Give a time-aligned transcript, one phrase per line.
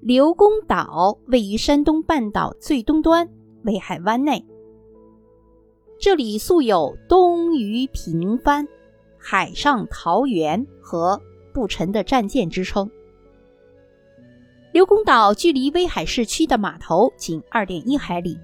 [0.00, 3.28] 刘公岛位于山东半岛最东端，
[3.64, 4.44] 威海湾内。
[5.98, 8.66] 这里素有“东隅平帆，
[9.18, 11.20] 海上桃源”和
[11.52, 12.88] “不沉的战舰”之称。
[14.70, 18.38] 刘公岛距离威海市区的码头仅二点一海里，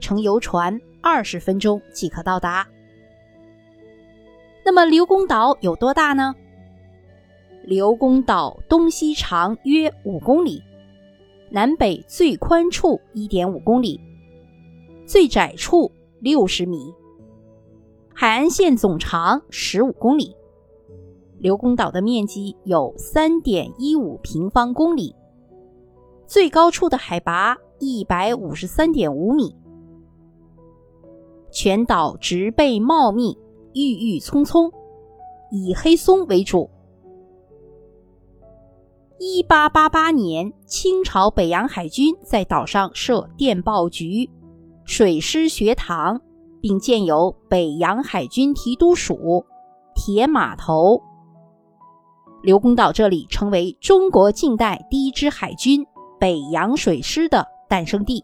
[0.00, 2.68] 乘游船二十分钟即可到达。
[4.62, 6.34] 那么，刘公岛有多大呢？
[7.62, 10.62] 刘公岛东西长约五公里，
[11.54, 14.00] 南北最宽处一点五公里，
[15.06, 15.88] 最窄处
[16.18, 16.92] 六十米。
[18.12, 20.34] 海岸线总长十五公里。
[21.38, 25.14] 刘公岛的面积有三点一五平方公里，
[26.26, 29.54] 最高处的海拔一百五十三点五米。
[31.52, 33.38] 全岛植被茂密，
[33.74, 34.72] 郁郁葱葱，
[35.52, 36.68] 以黑松为主。
[39.26, 44.28] 一八八八年，清朝北洋海军在岛上设电报局、
[44.84, 46.20] 水师学堂，
[46.60, 49.42] 并建有北洋海军提督署、
[49.94, 51.00] 铁码头。
[52.42, 55.82] 刘公岛这里成为中国近代第一支海军——
[56.20, 58.22] 北洋水师的诞生地。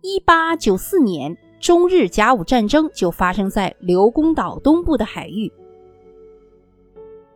[0.00, 5.52] 一八九四年，中日甲午战争就发生在刘公岛东部的海域。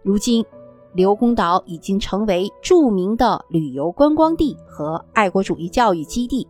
[0.02, 0.42] 如今。
[0.98, 6.44] 刘公岛已经成为著名的旅游观光地和爱国主义教育基地。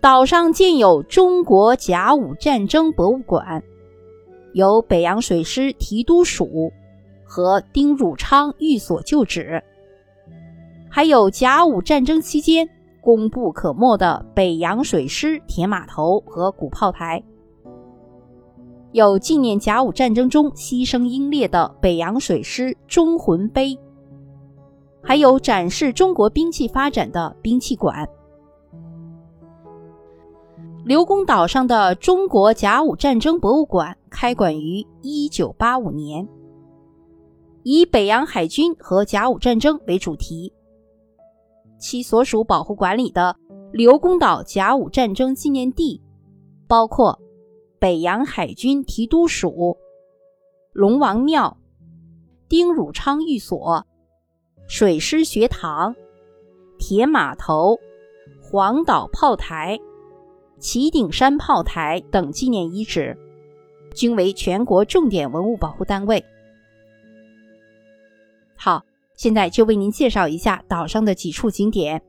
[0.00, 3.62] 岛上建有中国甲午战争博物馆，
[4.54, 6.72] 有北洋水师提督署
[7.24, 9.62] 和丁汝昌寓所旧址，
[10.90, 12.68] 还有甲午战争期间
[13.00, 17.22] 功不可没的北洋水师铁码头和古炮台。
[18.96, 23.78] 有纪念甲午战争中牺牲英烈的北洋水师忠魂碑，
[25.02, 28.08] 还有展示中国兵器发展的兵器馆。
[30.82, 36.26] 刘公岛上的中国甲午战争博物馆开馆于1985年，
[37.64, 40.50] 以北洋海军和甲午战争为主题。
[41.78, 43.36] 其所属保护管理的
[43.74, 46.00] 刘公岛甲午战争纪念地，
[46.66, 47.20] 包括。
[47.78, 49.76] 北洋海军提督署、
[50.72, 51.58] 龙王庙、
[52.48, 53.86] 丁汝昌寓所、
[54.66, 55.94] 水师学堂、
[56.78, 57.78] 铁码头、
[58.42, 59.78] 黄岛炮台、
[60.58, 63.16] 旗顶山炮台等纪念遗址，
[63.94, 66.24] 均为全国重点文物保护单位。
[68.56, 68.82] 好，
[69.16, 72.02] 现在就为您介绍一下岛上的几处景点。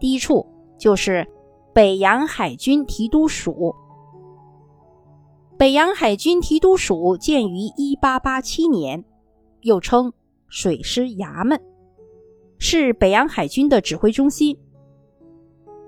[0.00, 0.46] 第一处
[0.78, 1.26] 就是
[1.74, 3.74] 北洋海军提督署。
[5.56, 7.58] 北洋海军提督署建于
[8.00, 9.04] 1887年，
[9.60, 10.12] 又称
[10.48, 11.60] 水师衙门，
[12.58, 14.58] 是北洋海军的指挥中心。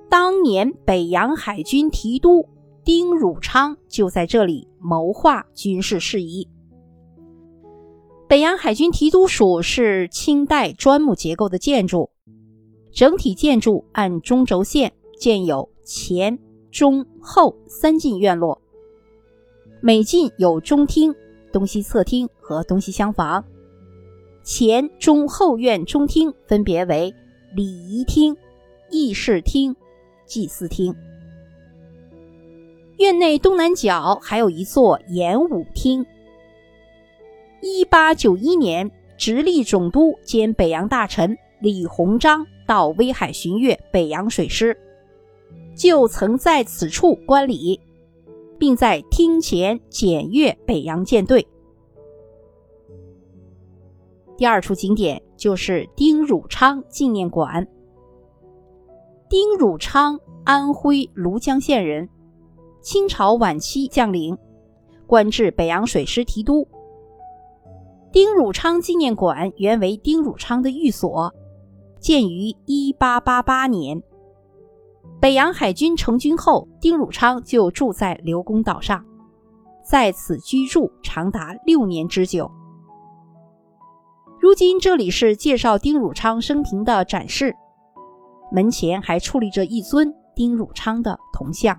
[0.09, 2.49] 当年北洋海军提督
[2.84, 6.48] 丁汝昌就在这里谋划军事事宜。
[8.28, 12.09] 北洋海军提督署是清代砖木结构的建筑，
[12.93, 16.38] 整体建筑按中轴线建有前、
[16.71, 18.62] 中、后三进院落。
[19.86, 21.14] 每进有中厅、
[21.52, 23.44] 东西侧厅和东西厢房，
[24.42, 27.14] 前中后院中厅分别为
[27.54, 28.36] 礼仪厅、
[28.91, 29.76] 议事厅、
[30.26, 30.92] 祭祀厅。
[32.98, 36.04] 院内东南角还有一座演武厅。
[37.62, 44.76] 一八九一年，直隶总督兼北洋大臣李鸿章到威海巡阅北洋水师，
[45.76, 47.78] 就曾在此处观礼。
[48.58, 51.46] 并在厅前检阅北洋舰队。
[54.36, 57.66] 第二处景点就是丁汝昌纪念馆。
[59.28, 62.08] 丁汝昌，安徽庐江县人，
[62.80, 64.36] 清朝晚期将领，
[65.06, 66.68] 官至北洋水师提督。
[68.12, 71.34] 丁汝昌纪念馆原为丁汝昌的寓所，
[71.98, 74.02] 建于1888年。
[75.18, 79.04] 北洋海军成军后，丁汝昌就住在刘公岛上，
[79.83, 82.51] 在此居住长达六年之久。
[84.39, 87.54] 如今这里是介绍丁汝昌生平的展示，
[88.53, 91.77] 门前还矗立着一尊丁汝昌的铜像。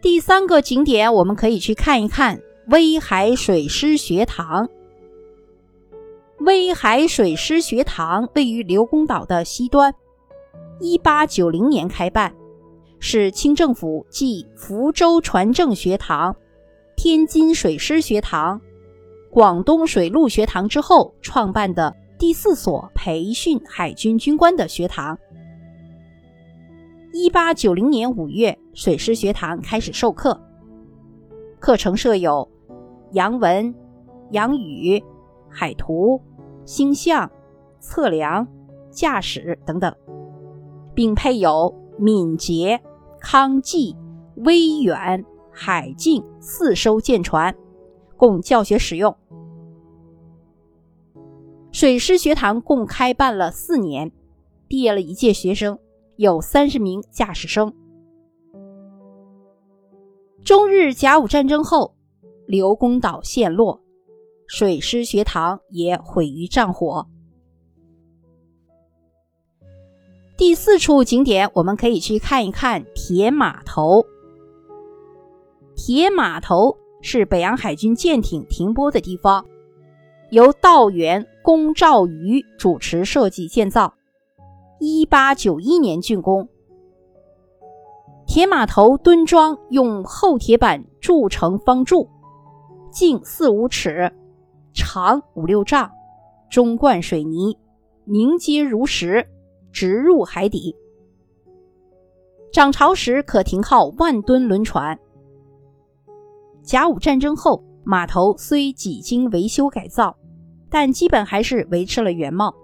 [0.00, 4.68] 第三个景点，我们可以去看一看威海水师学堂。
[6.40, 9.94] 威海水师学堂位于刘公岛的西端。
[10.80, 12.34] 一八九零年开办，
[12.98, 16.34] 是清政府继福州船政学堂、
[16.96, 18.60] 天津水师学堂、
[19.30, 25.18] 广东水陆学堂之后创办的第四所培训海军军官的学堂。
[27.12, 30.40] 一八九零年五月，水师学堂开始授课，
[31.60, 32.48] 课程设有
[33.12, 33.74] 洋文、
[34.30, 35.02] 洋语、
[35.48, 36.20] 海图、
[36.64, 37.30] 星象、
[37.80, 38.48] 测量、
[38.90, 39.94] 驾驶等等，
[40.94, 42.80] 并配有敏捷、
[43.20, 43.96] 康济、
[44.36, 47.54] 威远、海静四艘舰船，
[48.16, 49.16] 供教学使用。
[51.70, 54.12] 水师学堂共开办了四年，
[54.68, 55.78] 毕业了一届学生。
[56.16, 57.74] 有三十名驾驶生。
[60.44, 61.96] 中日甲午战争后，
[62.46, 63.80] 刘公岛陷落，
[64.46, 67.08] 水师学堂也毁于战火。
[70.42, 74.04] 第四处景点，我们可以去看一看铁码头。
[75.76, 79.46] 铁码头是北洋海军舰艇停泊的地方，
[80.32, 83.94] 由道员龚兆瑜主持设计建造。
[84.80, 86.48] 一八九一年竣工，
[88.26, 92.08] 铁码头墩桩用厚铁板铸成方柱，
[92.90, 94.12] 径四五尺，
[94.74, 95.88] 长五六丈，
[96.50, 97.56] 中灌水泥，
[98.06, 99.24] 凝结如石，
[99.72, 100.76] 直入海底。
[102.52, 104.98] 涨潮时可停靠万吨轮船。
[106.62, 110.16] 甲午战争后，码头虽几经维修改造，
[110.70, 112.54] 但基本还是维持了原貌。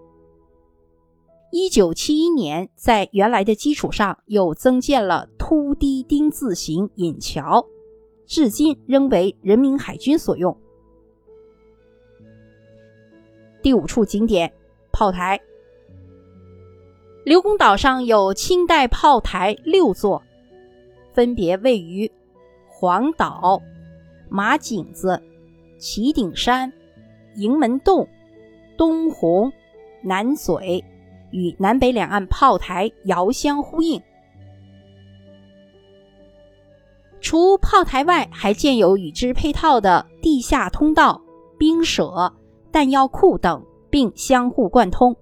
[1.51, 7.67] 一九七一年，在原来的基础上又增建了凸堤丁字形引桥，
[8.27, 10.55] 至今仍为人民海军所用。
[13.63, 14.53] 第五处景点，
[14.93, 15.41] 炮台。
[17.29, 20.23] 刘公岛上有清代炮台六座，
[21.13, 22.11] 分别位于
[22.67, 23.61] 黄岛、
[24.31, 25.23] 马井子、
[25.77, 26.73] 旗顶山、
[27.35, 28.09] 营门洞、
[28.79, 29.53] 东红、
[30.01, 30.83] 南嘴。
[31.31, 34.03] 与南北两岸炮台遥相呼应。
[37.21, 41.21] 除炮台外，还建有与之配套的地下通道、
[41.59, 42.33] 兵舍、
[42.73, 45.15] 弹药库等，并相互贯通。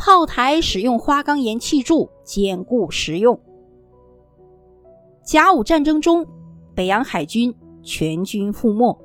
[0.00, 3.38] 炮台使用花岗岩砌筑，坚固实用。
[5.22, 6.26] 甲午战争中，
[6.74, 8.98] 北洋海军全军覆没。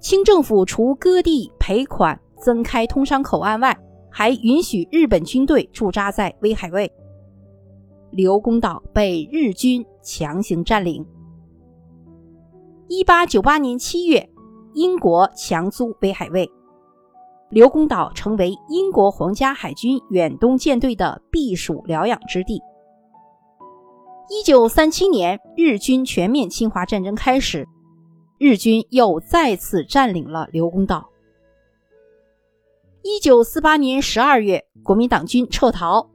[0.00, 3.78] 清政府除割地赔款、增开通商口岸外，
[4.08, 6.90] 还允许日本军队驻扎在威海卫，
[8.10, 11.04] 刘公岛被日军强行占领。
[12.88, 14.30] 一八九八年七月，
[14.72, 16.50] 英国强租威海卫，
[17.50, 22.60] 刘公岛成为英国皇家海军远东舰队的避暑疗养之地。
[24.28, 27.66] 一九三七年，日军全面侵华战争开始，
[28.38, 31.08] 日军又再次占领了刘公岛。
[33.02, 36.10] 一九四八年十二月，国民党军撤逃，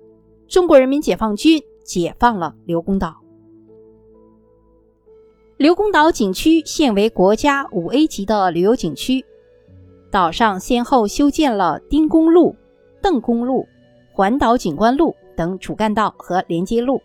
[0.47, 3.15] 中国人民解放军解放了刘公岛。
[5.57, 9.25] 刘公岛景区现为国家五 A 级的旅游景区，
[10.13, 12.55] 岛上先后修建了丁公路、
[13.01, 13.67] 邓公路、
[14.11, 17.01] 环岛景观路等主干道和连接路，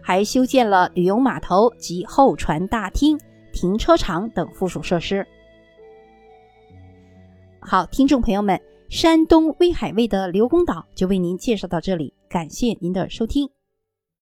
[0.00, 3.18] 还修建了旅游码头及候船大厅、
[3.52, 5.26] 停车场等附属设施。
[7.58, 8.60] 好，听众朋友们。
[8.88, 13.50] 山东威海卫的刘公岛就为您介绍到这里，感谢您的收听。